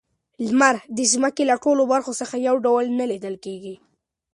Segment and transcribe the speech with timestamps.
[0.45, 3.75] لمر د ځمکې له ټولو برخو څخه یو ډول نه لیدل کیږي.